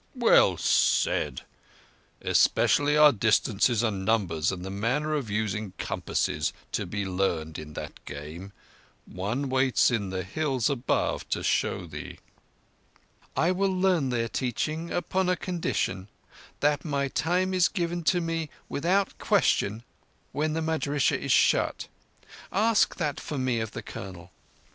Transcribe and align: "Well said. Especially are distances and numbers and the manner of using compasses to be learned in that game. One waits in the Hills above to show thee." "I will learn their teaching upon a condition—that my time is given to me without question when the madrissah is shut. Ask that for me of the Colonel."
"Well 0.15 0.57
said. 0.57 1.41
Especially 2.23 2.97
are 2.97 3.11
distances 3.11 3.83
and 3.83 4.03
numbers 4.03 4.51
and 4.51 4.65
the 4.65 4.71
manner 4.71 5.13
of 5.13 5.29
using 5.29 5.73
compasses 5.77 6.53
to 6.71 6.87
be 6.87 7.05
learned 7.05 7.59
in 7.59 7.73
that 7.73 8.03
game. 8.05 8.51
One 9.05 9.47
waits 9.47 9.91
in 9.91 10.09
the 10.09 10.23
Hills 10.23 10.71
above 10.71 11.29
to 11.29 11.43
show 11.43 11.85
thee." 11.85 12.17
"I 13.37 13.51
will 13.51 13.69
learn 13.69 14.09
their 14.09 14.27
teaching 14.27 14.89
upon 14.89 15.29
a 15.29 15.35
condition—that 15.35 16.83
my 16.83 17.07
time 17.09 17.53
is 17.53 17.67
given 17.67 18.01
to 18.05 18.19
me 18.21 18.49
without 18.69 19.15
question 19.19 19.83
when 20.31 20.53
the 20.53 20.63
madrissah 20.63 21.19
is 21.19 21.31
shut. 21.31 21.89
Ask 22.51 22.95
that 22.95 23.19
for 23.19 23.37
me 23.37 23.59
of 23.59 23.73
the 23.73 23.83
Colonel." 23.83 24.31